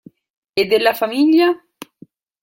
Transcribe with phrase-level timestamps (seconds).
[0.55, 1.55] E della famiglia?